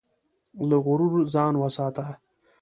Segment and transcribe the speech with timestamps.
[0.69, 2.05] له غرور ځان وساته.